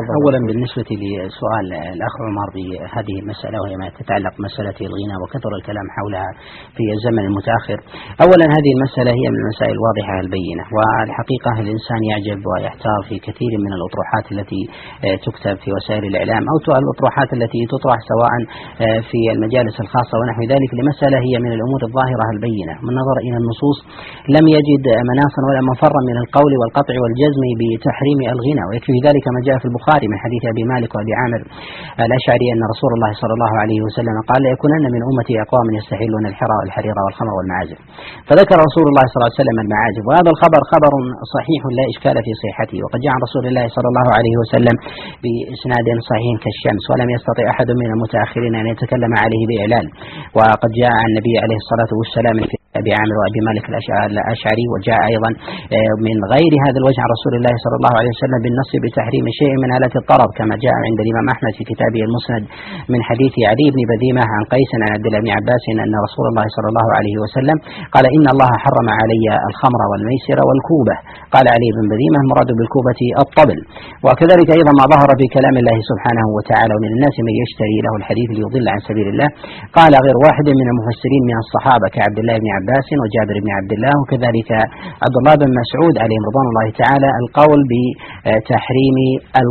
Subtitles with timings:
[0.00, 0.16] تفضل.
[0.18, 6.30] أولا بالنسبة لسؤال الأخ عمر بهذه المسألة وهي ما تتعلق بمسألة الغنى وكثر الكلام حولها
[6.76, 7.78] في الزمن المتأخر.
[8.24, 13.72] أولا هذه المسألة هي من المسائل الواضحة البينة والحقيقة الإنسان يعجب ويحتار في كثير من
[13.78, 14.62] الأطروحات التي
[15.26, 18.32] تكتب في وسائل الإعلام أو الأطروحات التي تطرح سواء
[19.10, 20.70] في المجالس الخاصة ونحو ذلك.
[20.78, 22.74] لمسألة هي من الأمور الظاهرة البينة.
[22.86, 23.78] من نظر إلى النصوص
[24.36, 29.56] لم يجد مناصا ولا مفرا من القول والقطع والجزم بتحريم الغنى ويكفي ذلك ما جاء
[29.62, 31.40] في البخاري من حديث أبي مالك وأبي عامر
[32.06, 36.54] الأشعري أن رسول الله صلى الله عليه وسلم قال ليكونن من أمتي أقوام يستحلون الحرى
[36.60, 37.78] والحرير والخمر والمعازف
[38.28, 40.92] فذكر رسول الله صلى الله عليه وسلم المعازف وهذا الخبر خبر
[41.36, 44.76] صحيح لا إشكال في صحته وقد جاء رسول الله صلى الله عليه وسلم
[45.22, 49.86] بإسناد صحيح كالشمس ولم يستطع أحد من المتأخرين أن يتكلم عليه بإعلان.
[50.38, 53.64] وقد جاء عن النبي عليه الصلاة والسلام في أبي عامر وأبي مالك
[54.14, 55.30] الأشعري وجاء أيضا
[55.76, 59.54] آه، من غير هذا الوجه عن رسول الله صلى الله عليه وسلم بالنص بتحريم شيء
[59.64, 62.44] من آلات الطرب كما جاء عند الإمام أحمد في كتابه المسند
[62.92, 66.46] من حديث علي بن بذيمة عن قيس عن عبد الله بن عباس أن رسول الله
[66.56, 67.56] صلى الله عليه وسلم
[67.94, 70.96] قال إن الله حرم علي الخمر والميسر والكوبة.
[71.34, 73.58] قال علي بن بذيمة المراد بالكوبة الطبل.
[74.06, 78.28] وكذلك أيضا ما ظهر في كلام الله سبحانه وتعالى ومن الناس من يشتري له الحديث
[78.38, 79.28] ليضل عن سبيل الله.
[79.78, 83.92] قال غير واحد من المفسرين من الصحابة كعبد الله بن عباس وجابر بن عبد الله
[84.00, 84.50] وكذلك
[85.04, 88.96] عبد الله بن مسعود عليهم رضوان الله تعالى القول بتحريم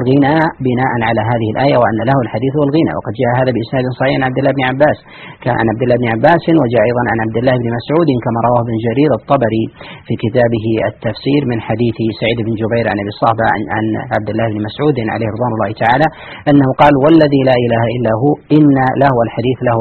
[0.09, 2.91] الغناء بناء على هذه الآية وأن له الحديث والغنى.
[2.97, 4.97] وقد جاء هذا بإسناد صحيح عن عبد الله بن عباس.
[5.45, 8.75] كان عبد الله بن عباس وجاء أيضا عن عبد الله بن مسعود كما رواه ابن
[8.87, 9.65] جرير الطبري
[10.07, 13.85] في كتابه التفسير من حديث سعيد بن جبير عن أبي الصحبة عن, عن
[14.15, 16.07] عبد الله بن مسعود عليه رضوان الله تعالى
[16.49, 19.79] أنه قال والذي لا إله إلا هو إن له الحديث له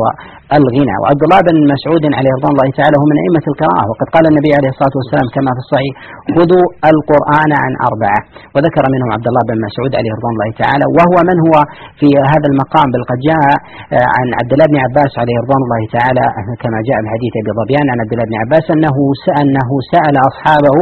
[0.57, 0.97] الغنى.
[1.03, 4.51] وعبد الله بن مسعود عليه رضوان الله تعالى هو من أئمة القراءة وقد قال النبي
[4.59, 5.93] عليه الصلاة والسلام كما في الصحيح
[6.37, 8.21] خذوا القرآن عن أربعة.
[8.55, 10.85] وذكر منهم عبد الله بن مسعود عليه رضوان الله تعالى.
[10.97, 11.55] وهو من هو
[12.01, 13.43] في هذا المقام؟ بل قد جاء
[13.97, 16.25] آه، عن عبد الله بن عباس عليه رضوان الله تعالى
[16.63, 18.97] كما جاء في حديث أبي ظبيان عن عبد الله بن عباس أنه
[19.43, 20.77] أنه سأل أصحابه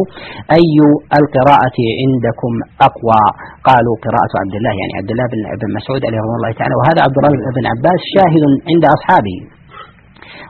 [0.59, 0.75] أي
[1.21, 2.53] القراءة عندكم
[2.89, 3.23] أقوى؟
[3.69, 5.27] قالوا قراءة عبد الله يعني عبد الله
[5.61, 6.75] بن مسعود عليه رضوان الله تعالى.
[6.81, 9.39] وهذا عبد الله بن عباس شاهد عند أصحابه.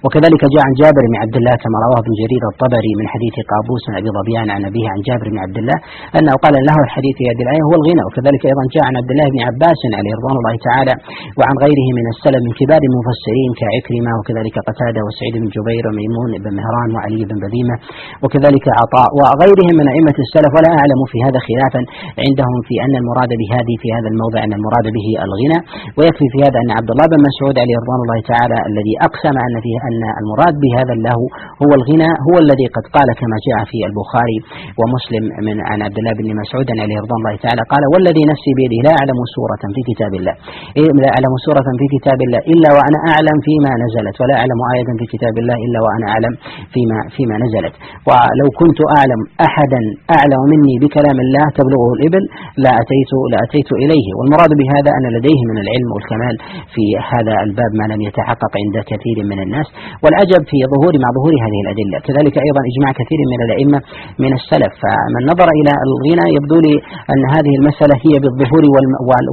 [0.05, 3.83] وكذلك جاء عن جابر بن عبد الله كما رواه ابن جرير الطبري من حديث قابوس
[3.89, 5.79] بن أبي ظبيان عن أبيه عن جابر بن عبد الله
[6.19, 8.03] أنه قال له الحديث في هذه الايه هو الغنى.
[8.09, 10.95] وكذلك أيضا جاء عن عبد الله بن عباس عليه رضوان الله تعالى
[11.39, 16.51] وعن غيره من السلف من كبار المفسرين كعكرمة وكذلك قتادة وسعيد بن جبير وميمون بن
[16.59, 17.77] مهران وعلي بن بذيمة
[18.23, 20.51] وكذلك عطاء وغيرهم من أئمة السلف.
[20.57, 21.81] ولا أعلم في هذا خلافا
[22.27, 25.59] عندهم في أن المراد بهذه في هذا الموضع أن المراد به الغنى.
[25.97, 29.55] ويكفي في هذا أن عبد الله بن مسعود عليه رضوان الله تعالى الذي أقسم أن
[29.65, 31.25] فيه أن المراد بهذا اللهو
[31.63, 34.39] هو الغنى هو الذي قد قال كما جاء في البخاري
[34.81, 38.79] ومسلم من عن عبد الله بن مسعود عليه رضوان الله تعالى قال والذي نفسي بيده
[38.87, 40.35] لا أعلم سورة في كتاب الله
[40.79, 44.91] إيه، لا أعلم سورة في كتاب الله إلا وأنا أعلم فيما نزلت ولا أعلم آية
[45.01, 46.33] في كتاب الله إلا وأنا أعلم
[46.75, 47.75] فيما فيما نزلت.
[48.09, 49.81] ولو كنت أعلم أحدا
[50.17, 52.25] أعلم مني بكلام الله تبلغه الإبل
[52.65, 54.07] لا أتيت لا أتيت إليه.
[54.17, 56.35] والمراد بهذا أن لديه من العلم والكمال
[56.75, 59.69] في هذا الباب ما لم يتحقق عند كثير من الناس
[60.03, 61.97] والعجب في ظهور مع ظهور هذه الأدلة.
[62.07, 63.79] كذلك أيضا إجماع كثير من الأئمة
[64.25, 64.73] من السلف.
[64.83, 66.75] فمن نظر إلى الغنى يبدو لي
[67.13, 68.65] أن هذه المسألة هي بالظهور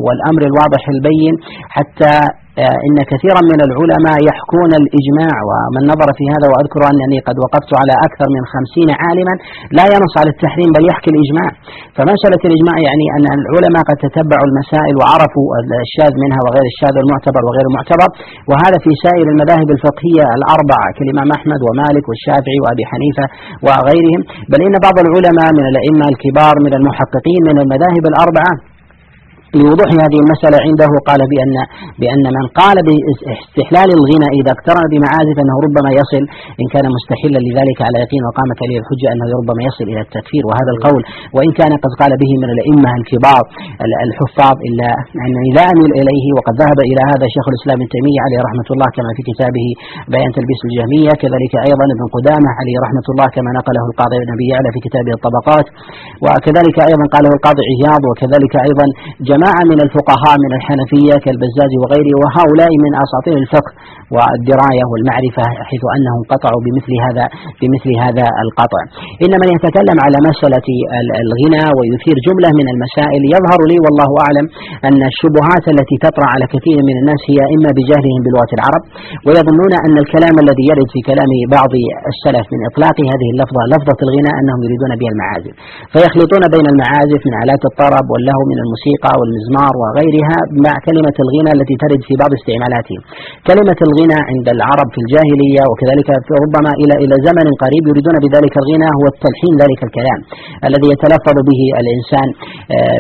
[0.06, 1.34] والأمر الواضح البين
[1.76, 2.14] حتى
[2.88, 7.94] إن كثيرا من العلماء يحكون الإجماع ومن نظر في هذا وأذكر أنني قد وقفت على
[8.08, 9.34] أكثر من خمسين عالما
[9.78, 11.50] لا ينص على التحريم بل يحكي الإجماع.
[11.98, 15.48] فمسألة الإجماع يعني أن العلماء قد تتبعوا المسائل وعرفوا
[15.88, 18.10] الشاذ منها وغير الشاذ المعتبر وغير المعتبر
[18.50, 23.26] وهذا في سائر المذاهب الفقهية الأربعة كالإمام أحمد ومالك والشافعي وأبي حنيفة
[23.66, 24.22] وغيرهم.
[24.52, 28.54] بل إن بعض العلماء من الأئمة الكبار من المحققين من المذاهب الأربعة
[29.60, 31.56] لوضوح هذه المسألة عنده قال بأن
[32.02, 36.24] بأن من قال باستحلال الغنى إذا اقترن بمعازف أنه ربما يصل
[36.62, 40.72] إن كان مستحلا لذلك على يقين وقامت عليه الحجة أنه ربما يصل إلى التكفير وهذا
[40.76, 41.02] القول.
[41.36, 43.44] وإن كان قد قال به من الأئمة الكبار
[44.08, 44.90] الحفاظ إلا
[45.26, 48.90] أنني لا أميل إليه وقد ذهب إلى هذا شيخ الإسلام ابن تيمية عليه رحمة الله
[48.98, 49.68] كما في كتابه
[50.14, 54.46] بيان تلبيس الجهمية كذلك أيضا ابن قدامة عليه رحمة الله كما نقله القاضي بن أبي
[54.54, 55.68] يعلى في كتابه الطبقات
[56.26, 58.86] وكذلك أيضا قاله القاضي عياض وكذلك أيضا
[59.30, 63.72] جماعة جماعة من الفقهاء من الحنفية كالبزاز وغيره وهؤلاء من أساطير الفقه
[64.16, 67.26] والدراية والمعرفة حيث أنهم قطعوا بمثل هذا
[67.62, 68.82] بمثل هذا القطع.
[69.24, 70.68] إن من يتكلم على مسألة
[71.24, 74.46] الغنى ويثير جملة من المسائل يظهر لي والله أعلم
[74.88, 78.84] أن الشبهات التي تطرأ على كثير من الناس هي إما بجهلهم بلغة العرب
[79.26, 81.72] ويظنون أن الكلام الذي يرد في كلام بعض
[82.12, 85.54] السلف من إطلاق هذه اللفظة لفظة الغنى أنهم يريدون بها المعازف.
[85.94, 91.76] فيخلطون بين المعازف من آلات الطرب واللهو من الموسيقى والمزمار وغيرها مع كلمة الغنى التي
[91.84, 93.02] ترد في بعض استعمالاتهم
[93.50, 96.08] كلمة الغنى عند العرب في الجاهلية وكذلك
[96.44, 100.20] ربما إلى إلى زمن قريب يريدون بذلك الغنى هو التلحين ذلك الكلام
[100.68, 102.28] الذي يتلفظ به الإنسان
[102.76, 102.98] آه،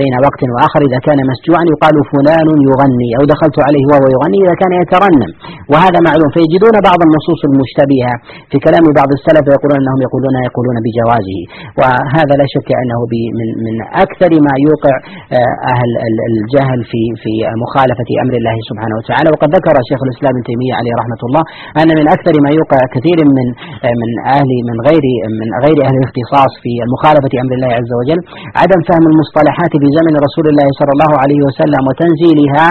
[0.00, 0.80] بين وقت وآخر.
[0.88, 5.30] إذا كان مسجوعا يقال فلان يغني أو دخلت عليه وهو يغني إذا كان يترنم.
[5.72, 6.28] وهذا معلوم.
[6.36, 8.14] فيجدون بعض النصوص المشتبهة
[8.50, 11.40] في كلام بعض السلف يقولون أنهم يقولون يقولون بجوازه.
[11.78, 13.00] وهذا لا شك أنه
[13.38, 13.74] من من
[14.04, 14.94] أكثر ما يوقع
[15.36, 15.90] آه، أهل
[16.30, 17.32] الجهل في في
[17.64, 19.28] مخالفة أمر الله سبحانه وتعالى.
[19.34, 21.42] وقد ذكر شيخ الإسلام ابن تيمية عليه رحمة الله
[21.80, 23.46] أن من أكثر ما يوقع كثير من
[23.86, 25.04] آه، من أهل من غير
[25.40, 28.20] من غير أهل الاختصاص في مخالفة أمر الله عز وجل
[28.60, 32.66] عدم فهم المصطلحات في زمن رسول الله صلى الله عليه وسلم وتنزيلها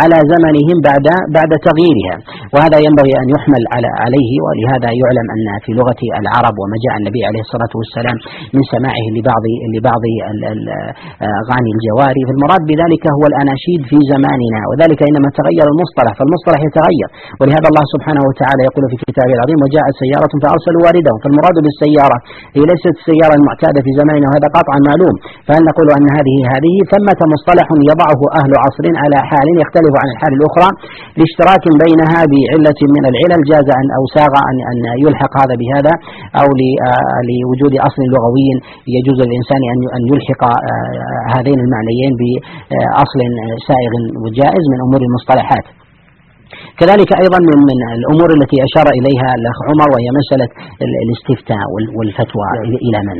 [0.00, 1.06] على زمنهم بعد
[1.38, 2.14] بعد تغييرها.
[2.54, 7.22] وهذا ينبغي أن يحمل على عليه ولهذا يعلم أن في لغة العرب وما جاء النبي
[7.28, 8.16] عليه الصلاة والسلام
[8.54, 9.44] من سماعه لبعض
[9.74, 10.04] لبعض
[11.42, 17.08] أغاني الجواري فالمراد بذلك هو الأناشيد في زماننا وذلك إنما تغير المصطلح فالمصطلح يتغير.
[17.40, 22.18] ولهذا الله سبحانه وتعالى يقول في كتابه العظيم وجاءت سيارة فأرسلوا واردهم فالمراد بالسيارة
[22.56, 25.14] هي ليست السيارة المعتادة في زماننا وهذا قطعا معلوم.
[25.46, 30.32] فهل نقول أن هذه هذه؟ ثمة مصطلح يضعه أهل عصر على حال يختلف عن الحال
[30.38, 30.68] الأخرى؟
[31.18, 35.92] لاشتراك بينها بعلة من العلل جاز أن أو ساغ أن أن يلحق هذا بهذا
[36.40, 36.48] أو
[37.28, 38.48] لوجود أصل لغوي
[38.96, 40.42] يجوز للإنسان أن أن يلحق
[41.36, 43.20] هذين المعنيين بأصل
[43.68, 43.92] سائغ
[44.24, 45.66] وجائز من أمور المصطلحات.
[46.80, 50.48] كذلك أيضا من من الأمور التي أشار إليها الأخ عمر وهي مسألة
[51.04, 51.64] الاستفتاء
[51.96, 52.48] والفتوى
[52.86, 53.18] إلى من.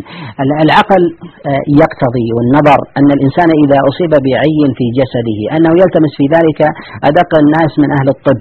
[0.64, 1.02] العقل
[1.50, 6.60] آه، يقتضي والنظر أن الإنسان إذا أصيب بعي في جسده أنه يلتمس في ذلك
[7.10, 8.38] أدق الناس من أهل الطب.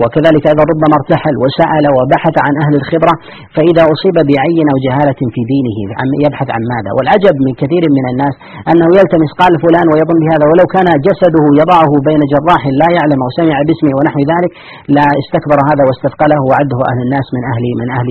[0.00, 3.14] وكذلك أيضا ربما ارتحل وسأل وبحث عن أهل الخبرة
[3.56, 5.76] فإذا أصيب بعي أو جهالة في دينه
[6.24, 8.34] يبحث عن ماذا؟ والعجب من كثير من الناس
[8.70, 13.30] أنه يلتمس قال فلان ويظن بهذا ولو كان جسده يضعه بين جراح لا يعلم أو
[13.38, 14.52] سمع باسمه ونحو ذلك
[14.96, 18.08] لا استكبر هذا واستثقله وعده أهل الناس من أهل من أهل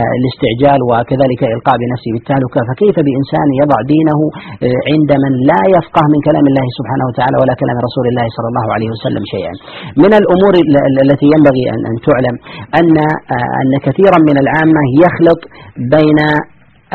[0.00, 2.60] آه، الاستعجال وكذلك إلقاء بنفسه بالتهلكة.
[2.68, 4.18] فكيف بإنسان يضع دينه
[4.66, 8.48] آه، عند من لا يفقه من كلام الله سبحانه وتعالى ولا كلام رسول الله صلى
[8.52, 9.52] الله عليه وسلم شيئا؟
[10.02, 10.54] من الأمور
[11.14, 12.34] التي ينبغي أن تعلم
[12.80, 12.96] أن
[13.36, 15.40] آه، أن كثيرا من العامة يخلط
[15.94, 16.18] بين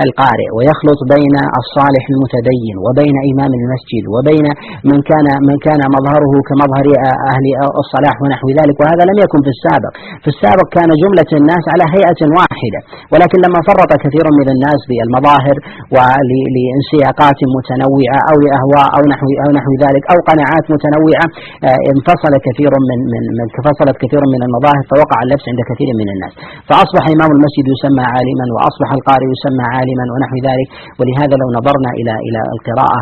[0.06, 4.46] القارئ ويخلط بين الصالح المتدين وبين إمام المسجد وبين
[4.92, 6.88] من كان من كان مظهره كمظهر
[7.32, 7.46] أهل
[7.84, 9.94] الصلاح ونحو ذلك وهذا لم يكن في السابق.
[10.24, 12.80] في السابق كان جملة الناس على هيئة واحدة
[13.14, 15.56] ولكن لما فرط كثير من الناس بالمظاهر
[15.96, 21.28] ولانسياقات متنوعة أو لأهواء أو نحو أو نحو ذلك أو قناعات متنوعة
[21.68, 26.08] آه، انفصل كثير من من من انفصلت كثير من المظاهر فوقع اللبس عند كثير من
[26.14, 26.34] الناس.
[26.70, 29.89] فأصبح إمام المسجد يسمى عالما وأصبح القارئ يسمى عالما.
[29.90, 30.68] عالما ونحو ذلك.
[31.00, 33.02] ولهذا لو نظرنا إلى إلى القراءة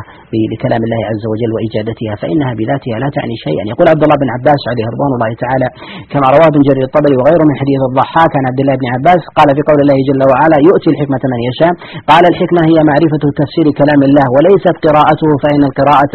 [0.54, 3.64] لكلام الله عز وجل وإجادتها فإنها بذاتها لا تعني شيئا.
[3.72, 5.68] يقول عبد الله بن عباس عليه رضوان الله تعالى
[6.12, 9.48] كما رواه ابن جرير الطبري وغيره من حديث الضحاك عن عبد الله بن عباس قال
[9.58, 11.74] في قول الله جل وعلا يؤتي الحكمة من يشاء.
[12.12, 16.14] قال الحكمة هي معرفة تفسير كلام الله وليست قراءته فإن القراءة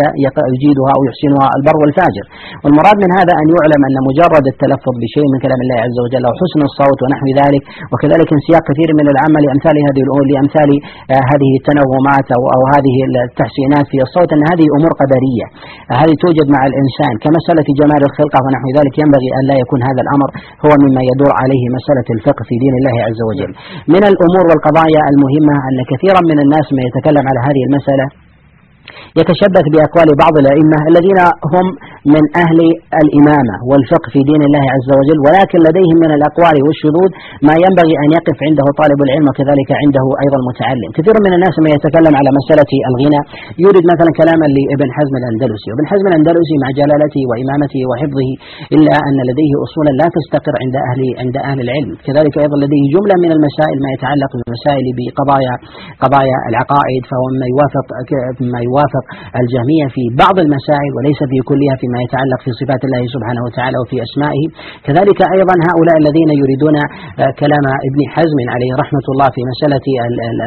[0.55, 2.25] يجيدها أو يحسنها البر والفاجر.
[2.63, 6.35] والمراد من هذا أن يعلم أن مجرد التلفظ بشيء من كلام الله عز وجل أو
[6.41, 10.62] حسن الصوت ونحو ذلك وكذلك انسياق كثير من العمل لأمثال هذه الأمور لأمثال
[11.15, 12.97] آه، هذه التنومات أو, أو هذه
[13.29, 15.47] التحسينات في الصوت أن هذه أمور قدرية.
[16.01, 17.13] هذه توجد مع الإنسان.
[17.25, 20.29] كمسألة جمال الخلقة ونحو ذلك ينبغي أن لا يكون هذا الأمر
[20.65, 23.51] هو مما يدور عليه مسألة الفقه في دين الله عز وجل.
[23.95, 28.07] من الأمور والقضايا المهمة أن كثيرا من الناس ما يتكلم على هذه المسألة
[29.21, 31.19] يتشبث بأقوال بعض الأئمة الذين
[31.53, 31.67] هم
[32.15, 32.59] من أهل
[33.03, 37.11] الإمامة والفقه في دين الله عز وجل ولكن لديهم من الأقوال والشذوذ
[37.49, 41.71] ما ينبغي أن يقف عنده طالب العلم وكذلك عنده أيضا المتعلم كثير من الناس ما
[41.77, 43.21] يتكلم على مسألة الغنى.
[43.65, 48.31] يورد مثلا كلاما لابن حزم الأندلسي وابن حزم الأندلسي مع جلالته وإمامته وحفظه
[48.77, 51.93] إلا أن لديه أصولا لا تستقر عند أهل عند أهل العلم.
[52.07, 55.55] كذلك أيضا لديه جملة من المسائل ما يتعلق بالمسائل بقضايا
[56.05, 57.87] قضايا العقائد فهو مما يوافق
[58.55, 59.05] ما يوافق
[59.41, 63.97] الجهمية في بعض المسائل وليس في كلها فيما يتعلق في صفات الله سبحانه وتعالى وفي
[64.07, 64.45] أسمائه.
[64.87, 66.77] كذلك أيضا هؤلاء الذين يريدون
[67.23, 69.87] آه، كلام ابن حزم عليه رحمة الله في مسألة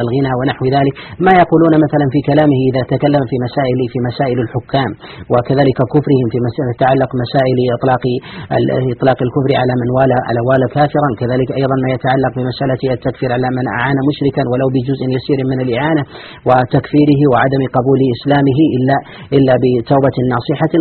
[0.01, 0.93] الغنى ونحو ذلك
[1.27, 4.91] ما يقولون مثلا في كلامه إذا تكلم في مسائل في مسائل الحكام
[5.33, 8.03] وكذلك كفرهم في مسألة تتعلق مسائل إطلاق
[8.95, 11.09] إطلاق الكفر على من والى على والى كافرا.
[11.21, 16.03] كذلك أيضا ما يتعلق بمسألة التكفير على من أعان مشركا ولو بجزء يسير من الإعانة
[16.49, 18.95] وتكفيره وعدم قبول إسلامه إلا
[19.37, 20.73] إلا بتوبة ناصحة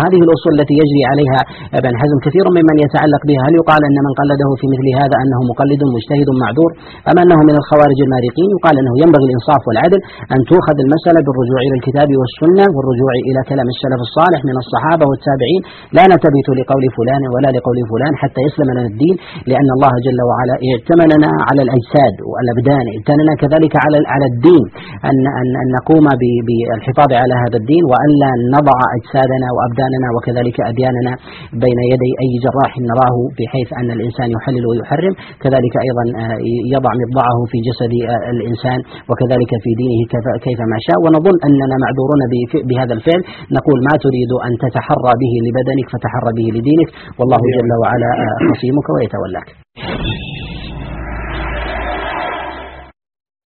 [0.00, 1.40] وهذه الأصول التي يجري عليها
[1.78, 3.40] ابن حزم كثير ممن يتعلق بها.
[3.46, 6.70] هل يقال أن من قلده في مثل هذا أنه مقلد مجتهد معذور؟
[7.10, 10.00] أم أنه من الخوارج المارقين؟ يقال أنه ينبغي الإنصاف والعدل
[10.34, 15.62] أن تؤخذ المسألة بالرجوع إلى الكتاب والسنة والرجوع إلى كلام السلف الصالح من الصحابة والتابعين.
[15.96, 19.16] لا نلتفت لقول فلان ولا لقول فلان حتى يسلم لنا الدين
[19.50, 24.64] لأن الله جل وعلا ائتمننا على الأجساد والأبدان ائتمننا كذلك على على الدين.
[25.08, 26.06] أن أن, أن نقوم
[26.46, 31.12] بالحفاظ على هذا الدين وألا نضع أجسادنا وأبداننا وكذلك أدياننا
[31.64, 35.14] بين يدي أي جراح نراه بحيث أن الإنسان يحلل ويحرم.
[35.44, 36.38] كذلك أيضا آه،
[36.74, 38.78] يضع مضضعه في جسد آه، الإنسان
[39.10, 40.00] وكذلك في دينه
[40.46, 40.98] كيفما شاء.
[41.04, 42.22] ونظن أننا معذورون
[42.68, 43.20] بهذا الفعل.
[43.58, 46.88] نقول ما تريد أن تتحرى به لبدنك فتحرى به لدينك.
[47.18, 49.48] والله جل وعلا آه، خصيمك ويتولاك.